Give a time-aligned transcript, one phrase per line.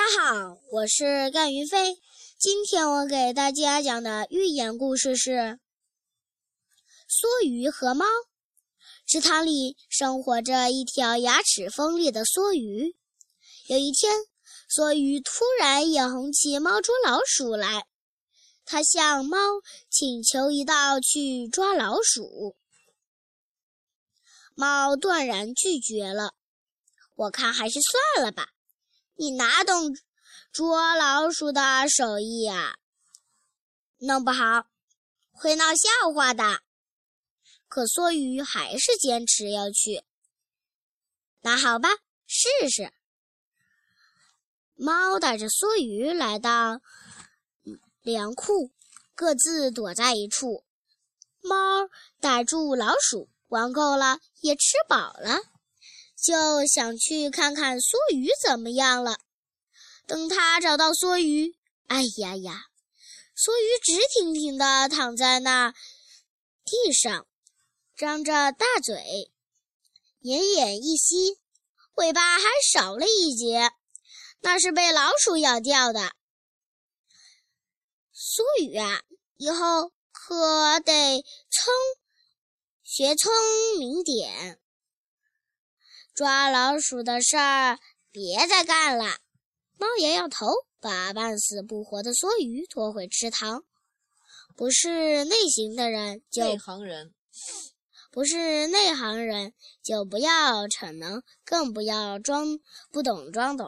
[0.00, 1.98] 大家好，我是干云飞。
[2.38, 5.30] 今天我给大家讲的寓言故事是
[7.06, 8.06] 《梭鱼和猫》。
[9.06, 12.96] 池塘里生活着一条牙齿锋利的梭鱼。
[13.66, 14.10] 有一天，
[14.74, 17.84] 梭鱼突然眼红起猫捉老鼠来，
[18.64, 19.36] 它向猫
[19.90, 22.56] 请求一道去抓老鼠。
[24.54, 26.32] 猫断然拒绝了。
[27.16, 28.48] 我看还是算了吧。
[29.20, 29.94] 你哪懂
[30.50, 32.78] 捉老鼠的手艺啊？
[33.98, 34.64] 弄不好
[35.30, 36.62] 会闹笑话的。
[37.68, 40.02] 可梭鱼还是坚持要去。
[41.42, 41.90] 那好吧，
[42.26, 42.94] 试试。
[44.74, 46.80] 猫带着梭鱼来到
[48.00, 48.72] 粮库，
[49.14, 50.64] 各自躲在一处。
[51.42, 55.40] 猫逮住老鼠，玩够了，也吃饱了。
[56.22, 59.18] 就想去看看梭鱼怎么样了。
[60.06, 61.56] 等他找到梭鱼，
[61.86, 62.66] 哎呀呀，
[63.36, 65.72] 梭鱼直挺挺地躺在那
[66.64, 67.26] 地上，
[67.96, 69.30] 张着大嘴，
[70.22, 71.38] 奄奄一息，
[71.94, 73.70] 尾巴还少了一截，
[74.40, 76.12] 那是被老鼠咬掉的。
[78.14, 79.02] 梭鱼啊，
[79.36, 81.72] 以后可得聪
[82.82, 83.32] 学聪
[83.78, 84.60] 明点。
[86.20, 87.78] 抓老鼠的事儿
[88.12, 89.06] 别再干了。
[89.78, 93.64] 猫摇摇头，把半死不活的梭鱼拖回池塘。
[94.54, 97.14] 不是内行的人就内行人，
[98.10, 102.58] 不是内行人就不要逞能，更不要装
[102.92, 103.58] 不懂装懂。